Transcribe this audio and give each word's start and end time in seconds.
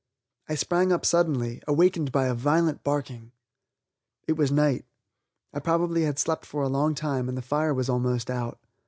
I 0.49 0.55
sprang 0.55 0.91
up 0.91 1.05
suddenly, 1.05 1.61
awakened 1.67 2.11
by 2.11 2.25
a 2.25 2.33
violent 2.33 2.83
barking! 2.83 3.33
It 4.27 4.33
was 4.35 4.51
night. 4.51 4.85
I 5.53 5.59
probably 5.59 6.05
had 6.05 6.17
slept 6.17 6.43
for 6.43 6.63
a 6.63 6.69
long 6.69 6.95
time 6.95 7.29
and 7.29 7.37
the 7.37 7.41
fire 7.43 7.71
was 7.75 7.87
almost 7.87 8.31
out. 8.31 8.57